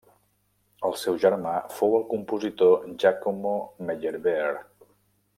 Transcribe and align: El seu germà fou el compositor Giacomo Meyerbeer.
El 0.87 0.95
seu 1.01 1.17
germà 1.25 1.51
fou 1.79 1.93
el 1.97 2.05
compositor 2.15 2.89
Giacomo 3.03 3.51
Meyerbeer. 3.91 4.49